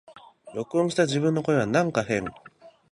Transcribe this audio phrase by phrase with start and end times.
[0.55, 2.25] 録音した自分の声はなんか変